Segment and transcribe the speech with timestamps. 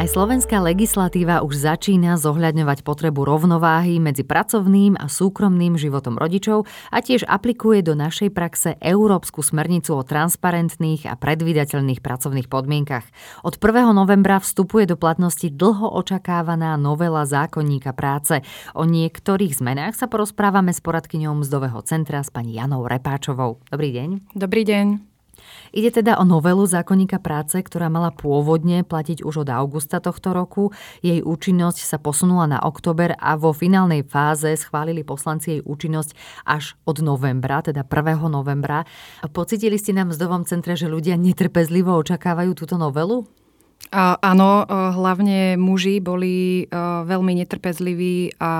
[0.00, 7.04] Aj slovenská legislatíva už začína zohľadňovať potrebu rovnováhy medzi pracovným a súkromným životom rodičov a
[7.04, 13.04] tiež aplikuje do našej praxe Európsku smernicu o transparentných a predvídateľných pracovných podmienkach.
[13.44, 13.92] Od 1.
[13.92, 18.40] novembra vstupuje do platnosti dlho očakávaná novela zákonníka práce.
[18.72, 23.60] O niektorých zmenách sa porozprávame s poradkyňou mzdového centra s pani Janou Repáčovou.
[23.68, 24.32] Dobrý deň.
[24.32, 25.09] Dobrý deň.
[25.70, 30.74] Ide teda o novelu zákonníka práce, ktorá mala pôvodne platiť už od augusta tohto roku.
[31.00, 36.12] Jej účinnosť sa posunula na oktober a vo finálnej fáze schválili poslanci jej účinnosť
[36.44, 38.26] až od novembra, teda 1.
[38.26, 38.82] novembra.
[39.30, 43.39] Pocitili ste v mzdovom centre, že ľudia netrpezlivo očakávajú túto novelu?
[43.90, 46.62] Áno, hlavne muži boli
[47.04, 48.52] veľmi netrpezliví a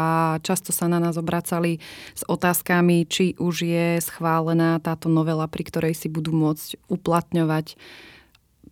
[0.43, 1.79] často sa na nás obracali
[2.19, 7.79] s otázkami, či už je schválená táto novela, pri ktorej si budú môcť uplatňovať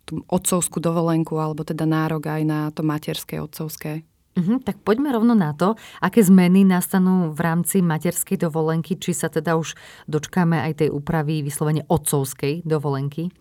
[0.03, 4.03] tú otcovskú dovolenku alebo teda nárok aj na to materské otcovské.
[4.35, 9.31] Uh-huh, tak poďme rovno na to, aké zmeny nastanú v rámci materskej dovolenky, či sa
[9.31, 9.79] teda už
[10.11, 13.31] dočkáme aj tej úpravy vyslovene otcovskej dovolenky.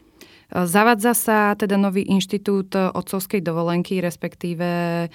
[0.49, 4.69] Zavadza sa teda nový inštitút otcovskej dovolenky, respektíve
[5.05, 5.09] e,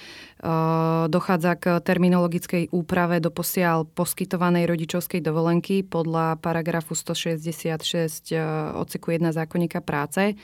[1.10, 8.38] dochádza k terminologickej úprave do posiaľ poskytovanej rodičovskej dovolenky podľa paragrafu 166 e,
[8.78, 10.38] odseku 1 zákonníka práce.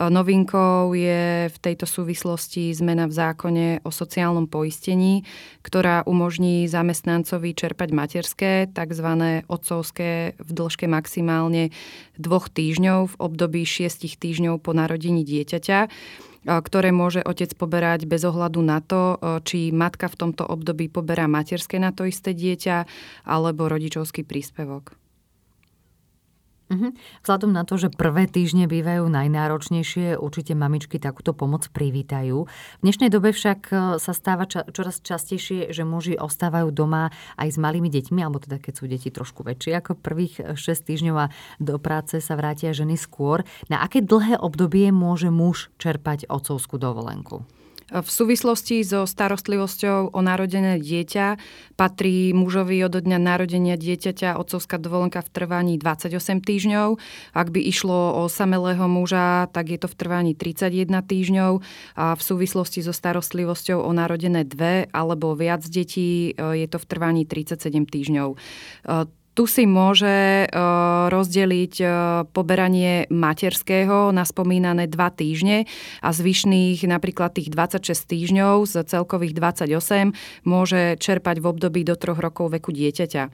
[0.00, 5.28] Novinkou je v tejto súvislosti zmena v zákone o sociálnom poistení,
[5.60, 9.08] ktorá umožní zamestnancovi čerpať materské, tzv.
[9.44, 11.68] otcovské v dĺžke maximálne
[12.16, 15.80] dvoch týždňov v období šiestich týždňov po narodení dieťaťa
[16.40, 21.76] ktoré môže otec poberať bez ohľadu na to, či matka v tomto období poberá materské
[21.76, 22.88] na to isté dieťa
[23.28, 24.99] alebo rodičovský príspevok.
[26.70, 26.94] Uh-huh.
[27.26, 32.46] Vzhľadom na to, že prvé týždne bývajú najnáročnejšie, určite mamičky takúto pomoc privítajú.
[32.46, 37.48] V dnešnej dobe však e, sa stáva ča- čoraz častejšie, že muži ostávajú doma aj
[37.50, 41.34] s malými deťmi, alebo teda keď sú deti trošku väčšie ako prvých 6 týždňov a
[41.58, 43.42] do práce sa vrátia ženy skôr.
[43.66, 47.42] Na aké dlhé obdobie môže muž čerpať otcovskú dovolenku?
[47.90, 51.42] V súvislosti so starostlivosťou o narodené dieťa
[51.74, 57.02] patrí mužovi od dňa narodenia dieťaťa otcovská dovolenka v trvaní 28 týždňov.
[57.34, 61.52] Ak by išlo o samelého muža, tak je to v trvaní 31 týždňov
[61.98, 67.22] a v súvislosti so starostlivosťou o narodené dve alebo viac detí je to v trvaní
[67.26, 68.38] 37 týždňov
[69.40, 70.46] tu si môže e,
[71.08, 71.86] rozdeliť e,
[72.28, 75.64] poberanie materského na spomínané dva týždne
[76.04, 80.12] a zvyšných napríklad tých 26 týždňov z celkových 28
[80.44, 83.22] môže čerpať v období do troch rokov veku dieťaťa.
[83.24, 83.30] E,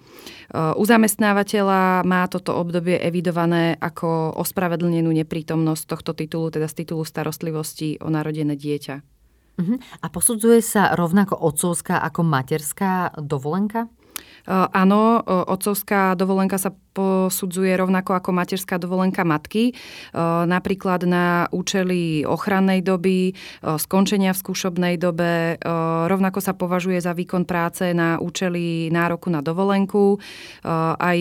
[0.79, 7.99] u zamestnávateľa má toto obdobie evidované ako ospravedlnenú neprítomnosť tohto titulu, teda z titulu starostlivosti
[7.99, 8.95] o narodené dieťa.
[9.59, 9.75] Uh-huh.
[9.75, 13.91] A posudzuje sa rovnako otcovská ako materská dovolenka?
[14.47, 19.75] Áno, otcovská dovolenka sa posudzuje rovnako ako materská dovolenka matky,
[20.47, 25.59] napríklad na účely ochrannej doby, skončenia v skúšobnej dobe,
[26.07, 30.23] rovnako sa považuje za výkon práce na účely nároku na dovolenku,
[30.97, 31.19] aj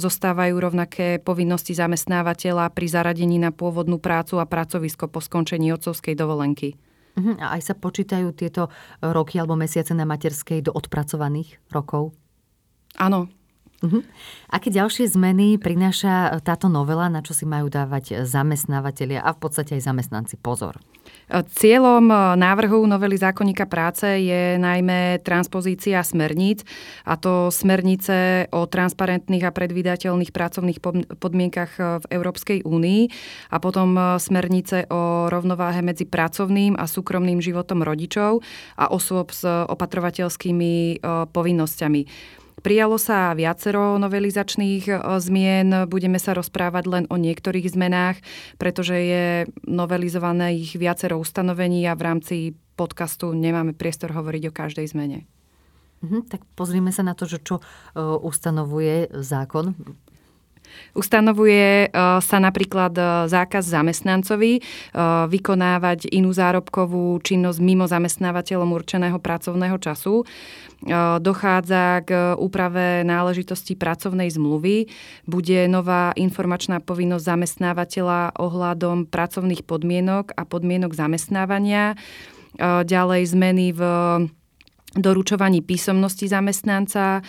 [0.00, 6.87] zostávajú rovnaké povinnosti zamestnávateľa pri zaradení na pôvodnú prácu a pracovisko po skončení otcovskej dovolenky.
[7.18, 8.70] Mhm, a aj sa počítajú tieto
[9.02, 12.14] roky alebo mesiace na materskej do odpracovaných rokov?
[12.94, 13.26] Áno.
[13.78, 14.02] Uh-huh.
[14.50, 19.78] Aké ďalšie zmeny prináša táto novela, na čo si majú dávať zamestnávateľia a v podstate
[19.78, 20.82] aj zamestnanci pozor?
[21.28, 22.08] Cieľom
[22.40, 26.64] návrhu novely zákonníka práce je najmä transpozícia smerníc,
[27.04, 30.80] a to smernice o transparentných a predvídateľných pracovných
[31.20, 33.02] podmienkach v Európskej únii
[33.52, 38.40] a potom smernice o rovnováhe medzi pracovným a súkromným životom rodičov
[38.80, 42.02] a osôb s opatrovateľskými povinnosťami.
[42.58, 48.18] Prijalo sa viacero novelizačných e, zmien, budeme sa rozprávať len o niektorých zmenách,
[48.58, 49.24] pretože je
[49.62, 52.36] novelizované ich viacero ustanovení a v rámci
[52.74, 55.26] podcastu nemáme priestor hovoriť o každej zmene.
[56.02, 57.62] Mhm, tak pozrime sa na to, že čo uh,
[58.22, 59.74] ustanovuje zákon
[60.96, 61.88] Ustanovuje e,
[62.18, 64.60] sa napríklad e, zákaz zamestnancovi e,
[65.30, 70.24] vykonávať inú zárobkovú činnosť mimo zamestnávateľom určeného pracovného času.
[71.18, 74.86] Dochádza k úprave náležitosti pracovnej zmluvy.
[75.26, 81.98] Bude nová informačná povinnosť zamestnávateľa ohľadom pracovných podmienok a podmienok zamestnávania.
[82.62, 83.80] Ďalej zmeny v
[84.96, 87.20] doručovaní písomnosti zamestnanca.
[87.20, 87.22] E,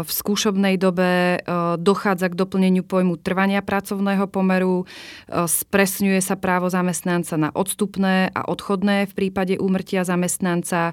[0.00, 1.38] v skúšobnej dobe e,
[1.76, 8.48] dochádza k doplneniu pojmu trvania pracovného pomeru, e, spresňuje sa právo zamestnanca na odstupné a
[8.48, 10.92] odchodné v prípade úmrtia zamestnanca,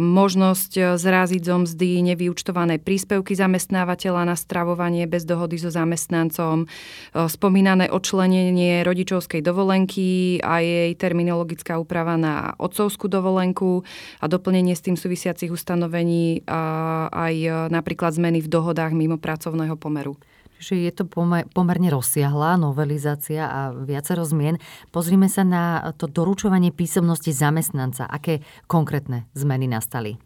[0.00, 6.68] možnosť zraziť zo mzdy nevyučtované príspevky zamestnávateľa na stravovanie bez dohody so zamestnancom,
[7.12, 13.82] spomínané odčlenenie rodičovskej dovolenky a jej terminologická úprava na otcovskú dovolenku
[14.20, 16.62] a doplnenie s tým súvisia súvisiacich ustanovení a
[17.10, 20.14] aj e, napríklad zmeny v dohodách mimo pracovného pomeru.
[20.62, 21.04] Čiže je to
[21.50, 24.56] pomerne rozsiahlá novelizácia a viacero zmien.
[24.94, 28.06] Pozrime sa na to doručovanie písomnosti zamestnanca.
[28.08, 28.40] Aké
[28.70, 30.16] konkrétne zmeny nastali?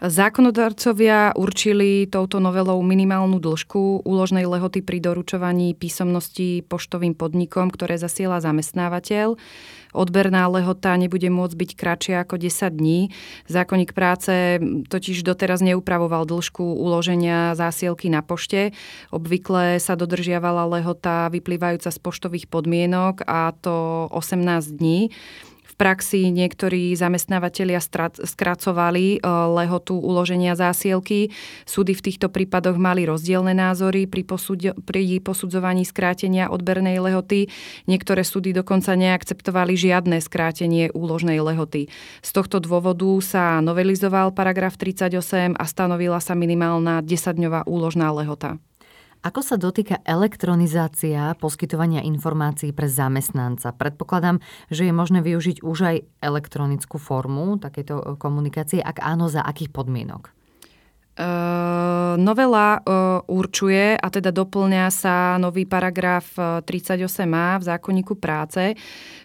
[0.00, 8.40] Zákonodarcovia určili touto novelou minimálnu dĺžku úložnej lehoty pri doručovaní písomnosti poštovým podnikom, ktoré zasiela
[8.40, 9.36] zamestnávateľ.
[9.92, 13.12] Odberná lehota nebude môcť byť kratšia ako 10 dní.
[13.44, 14.56] Zákonník práce
[14.88, 18.72] totiž doteraz neupravoval dĺžku uloženia zásielky na pošte.
[19.12, 25.12] Obvykle sa dodržiavala lehota vyplývajúca z poštových podmienok a to 18 dní
[25.80, 27.80] praxi niektorí zamestnávateľia
[28.20, 29.18] skracovali e,
[29.56, 31.32] lehotu uloženia zásielky.
[31.64, 37.48] Súdy v týchto prípadoch mali rozdielne názory pri, posud- pri posudzovaní skrátenia odbernej lehoty.
[37.88, 41.88] Niektoré súdy dokonca neakceptovali žiadne skrátenie úložnej lehoty.
[42.20, 48.60] Z tohto dôvodu sa novelizoval paragraf 38 a stanovila sa minimálna 10-dňová úložná lehota.
[49.20, 53.68] Ako sa dotýka elektronizácia poskytovania informácií pre zamestnanca?
[53.76, 54.40] Predpokladám,
[54.72, 58.80] že je možné využiť už aj elektronickú formu takéto komunikácie.
[58.80, 60.32] Ak áno, za akých podmienok?
[61.20, 66.32] Uh, novela uh, určuje a teda doplňa sa nový paragraf
[66.64, 68.72] 38a v zákonníku práce,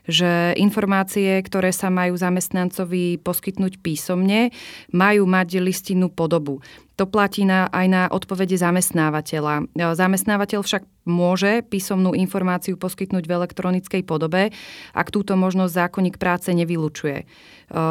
[0.04, 4.52] že informácie, ktoré sa majú zamestnancovi poskytnúť písomne,
[4.92, 6.60] majú mať listinnú podobu.
[6.96, 9.68] To platí na, aj na odpovede zamestnávateľa.
[9.76, 14.56] Zamestnávateľ však môže písomnú informáciu poskytnúť v elektronickej podobe,
[14.96, 17.28] ak túto možnosť zákonník práce nevylučuje.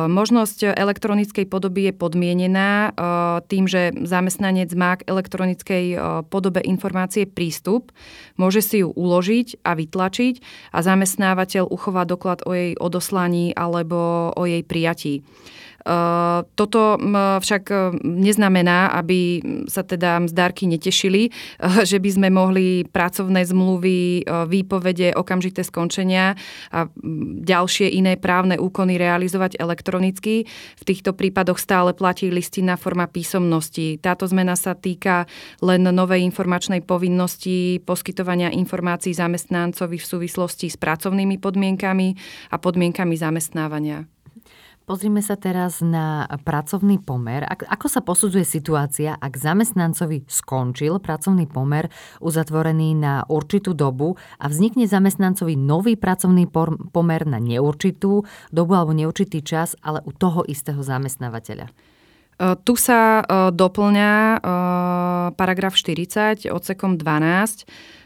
[0.08, 2.96] Možnosť elektronickej podoby je podmienená
[3.46, 5.84] tým, že zamestnanec má k elektronickej
[6.32, 7.94] podobe informácie prístup,
[8.40, 10.34] môže si ju uložiť a vytlačiť
[10.74, 15.22] a zamestnávateľ uchová doklad o jej odoslaní alebo o jej prijatí.
[16.56, 16.96] Toto
[17.44, 17.68] však
[18.00, 21.28] neznamená, aby sa teda mzdárky netešili,
[21.90, 26.40] že by sme mohli pracovné zmluvy, výpovede, okamžité skončenia
[26.72, 26.88] a
[27.44, 30.48] ďalšie iné právne úkony realizovať elektronicky.
[30.80, 34.00] V týchto prípadoch stále platí listinná forma písomnosti.
[34.00, 35.28] Táto zmena sa týka
[35.60, 42.08] len novej informačnej povinnosti poskytovania informácií zamestnancovi v súvislosti s pracovnými podmienkami
[42.50, 44.13] a podmienkami zamestnávania.
[44.84, 47.40] Pozrime sa teraz na pracovný pomer.
[47.48, 51.88] Ako sa posudzuje situácia, ak zamestnancovi skončil pracovný pomer
[52.20, 56.44] uzatvorený na určitú dobu a vznikne zamestnancovi nový pracovný
[56.92, 61.72] pomer na neurčitú dobu alebo neurčitý čas, ale u toho istého zamestnávateľa?
[62.68, 63.24] Tu sa
[63.56, 64.10] doplňa
[65.32, 68.03] paragraf 40 odsekom 12 Eh,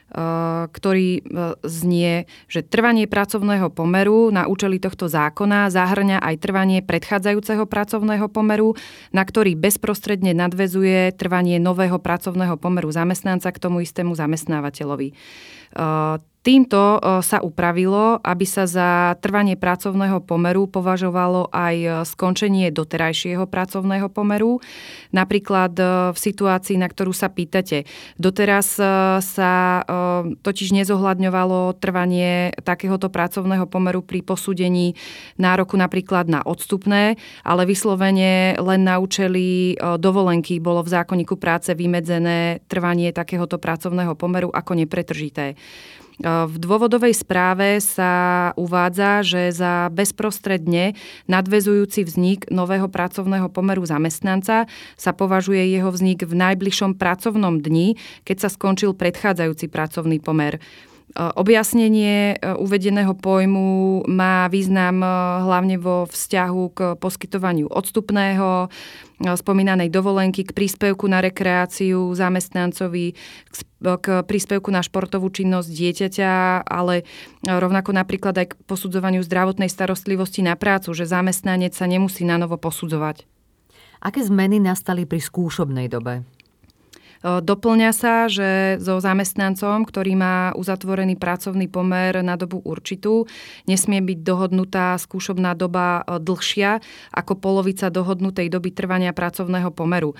[0.73, 1.23] ktorý eh,
[1.69, 8.73] znie, že trvanie pracovného pomeru na účely tohto zákona zahrňa aj trvanie predchádzajúceho pracovného pomeru,
[9.13, 15.13] na ktorý bezprostredne nadvezuje trvanie nového pracovného pomeru zamestnanca k tomu istému zamestnávateľovi.
[16.49, 22.73] Eh, Týmto e, sa upravilo, aby sa za trvanie pracovného pomeru považovalo aj e, skončenie
[22.73, 24.57] doterajšieho pracovného pomeru.
[25.13, 27.85] Napríklad e, v situácii, na ktorú sa pýtate.
[28.17, 28.81] Doteraz
[29.21, 29.53] sa
[30.41, 34.97] totiž nezohľadňovalo trvanie takéhoto pracovného pomeru pri posúdení
[35.37, 42.63] nároku napríklad na odstupné, ale vyslovene len na účely dovolenky bolo v zákonníku práce vymedzené
[42.71, 45.59] trvanie takéhoto pracovného pomeru ako nepretržité.
[46.19, 50.99] V dôvodovej správe sa uvádza, že za bezprostredne
[51.31, 54.67] nadvezujúci vznik nového pracovného pomeru zamestnanca
[54.99, 57.95] sa považuje jeho vznik v najbližšom pracovnom dni,
[58.27, 60.59] keď sa skončil predchádzajúci pracovný pomer.
[61.17, 65.09] Objasnenie e, uvedeného pojmu má význam e,
[65.41, 73.17] hlavne vo vzťahu k poskytovaniu odstupného, e, spomínanej dovolenky, k príspevku na rekreáciu zamestnancovi,
[73.81, 76.33] k príspevku na športovú činnosť dieťaťa,
[76.69, 77.09] ale
[77.41, 82.61] rovnako napríklad aj k posudzovaniu zdravotnej starostlivosti na prácu, že zamestnanec sa nemusí na novo
[82.61, 83.25] posudzovať.
[84.05, 86.23] Aké zmeny nastali pri skúšobnej dobe?
[87.23, 93.27] Doplňa sa, že so zamestnancom, ktorý má uzatvorený pracovný pomer na dobu určitú,
[93.67, 96.79] nesmie byť dohodnutá skúšobná doba dlhšia
[97.11, 100.15] ako polovica dohodnutej doby trvania pracovného pomeru.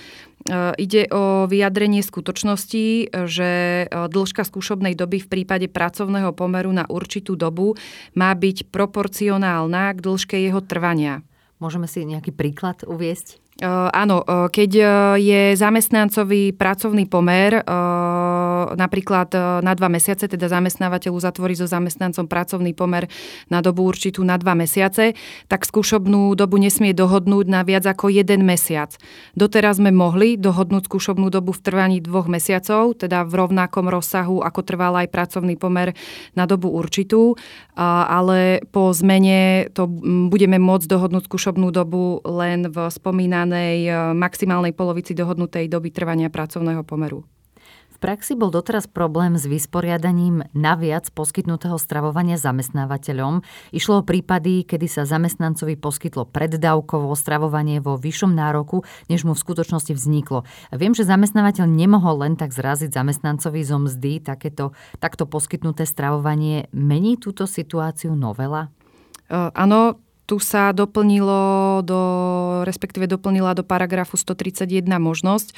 [0.79, 3.51] Ide o vyjadrenie skutočnosti, že
[3.91, 7.79] dĺžka skúšobnej doby v prípade pracovného pomeru na určitú dobu
[8.19, 11.23] má byť proporcionálna k dĺžke jeho trvania.
[11.59, 13.43] Môžeme si nejaký príklad uviesť?
[13.59, 14.87] Uh, áno, uh, keď uh,
[15.19, 17.59] je zamestnancový pracovný pomer
[18.69, 19.31] napríklad
[19.63, 23.07] na dva mesiace, teda zamestnávateľ uzatvorí so zamestnancom pracovný pomer
[23.47, 25.15] na dobu určitú na dva mesiace,
[25.47, 28.91] tak skúšobnú dobu nesmie dohodnúť na viac ako jeden mesiac.
[29.39, 34.61] Doteraz sme mohli dohodnúť skúšobnú dobu v trvaní dvoch mesiacov, teda v rovnakom rozsahu, ako
[34.67, 35.95] trval aj pracovný pomer
[36.35, 37.39] na dobu určitú,
[37.79, 39.87] ale po zmene to
[40.29, 46.29] budeme môcť dohodnúť skúšobnú dobu len v spomínanom spomínanej e, maximálnej polovici dohodnutej doby trvania
[46.29, 47.25] pracovného pomeru.
[47.89, 53.43] V praxi bol doteraz problém s vysporiadaním naviac poskytnutého stravovania zamestnávateľom.
[53.75, 59.43] Išlo o prípady, kedy sa zamestnancovi poskytlo preddávkovo stravovanie vo vyššom nároku, než mu v
[59.43, 60.47] skutočnosti vzniklo.
[60.71, 66.71] Viem, že zamestnávateľ nemohol len tak zraziť zamestnancovi zo mzdy takéto, takto poskytnuté stravovanie.
[66.71, 68.71] Mení túto situáciu novela?
[69.27, 69.99] Uh, áno,
[70.29, 72.01] tu sa doplnilo do,
[72.69, 75.57] respektíve doplnila do paragrafu 131 možnosť,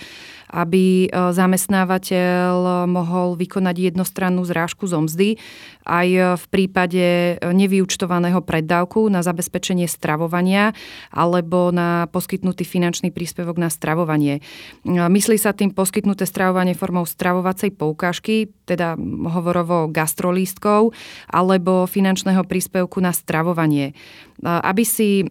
[0.54, 5.42] aby e, zamestnávateľ mohol vykonať jednostrannú zrážku zo mzdy
[5.90, 10.70] aj v prípade nevyučtovaného preddávku na zabezpečenie stravovania
[11.10, 14.38] alebo na poskytnutý finančný príspevok na stravovanie.
[14.38, 14.40] E,
[14.86, 18.94] myslí sa tým poskytnuté stravovanie formou stravovacej poukážky, teda
[19.34, 20.94] hovorovo gastrolístkov,
[21.26, 23.98] alebo finančného príspevku na stravovanie
[24.60, 25.24] aby si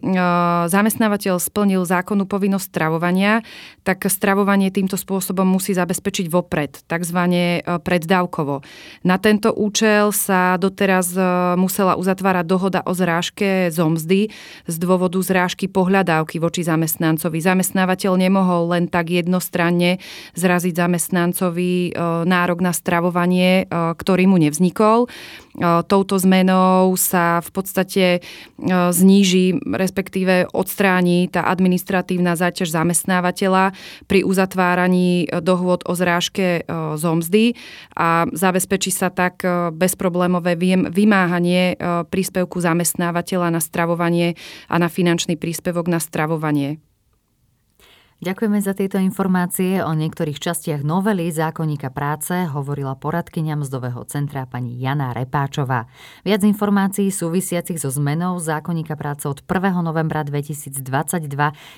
[0.68, 3.40] zamestnávateľ splnil zákonnú povinnosť stravovania,
[3.86, 8.60] tak stravovanie týmto spôsobom musí zabezpečiť vopred, takzvané preddávkovo.
[9.06, 11.14] Na tento účel sa doteraz
[11.56, 14.28] musela uzatvárať dohoda o zrážke zo mzdy
[14.66, 17.38] z dôvodu zrážky pohľadávky voči zamestnancovi.
[17.40, 20.02] Zamestnávateľ nemohol len tak jednostranne
[20.34, 21.94] zraziť zamestnancovi
[22.26, 25.06] nárok na stravovanie, ktorý mu nevznikol.
[25.58, 28.04] Touto zmenou sa v podstate
[28.94, 33.74] zníži, respektíve odstráni tá administratívna záťaž zamestnávateľa
[34.06, 36.62] pri uzatváraní dohôd o zrážke
[36.94, 37.58] zo mzdy
[37.98, 39.42] a zabezpečí sa tak
[39.74, 40.54] bezproblémové
[40.94, 41.74] vymáhanie
[42.06, 44.38] príspevku zamestnávateľa na stravovanie
[44.70, 46.78] a na finančný príspevok na stravovanie.
[48.20, 49.80] Ďakujeme za tieto informácie.
[49.80, 55.88] O niektorých častiach novely zákonníka práce hovorila poradkyňa mzdového centra pani Jana Repáčová.
[56.20, 59.80] Viac informácií súvisiacich so zmenou zákonníka práce od 1.
[59.80, 60.76] novembra 2022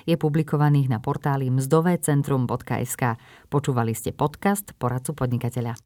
[0.02, 3.02] je publikovaných na portáli mzdovecentrum.sk.
[3.46, 5.78] Počúvali ste podcast Poradcu podnikateľa.